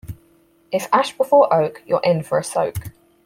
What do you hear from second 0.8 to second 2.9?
ash before oak, you're in for a soak.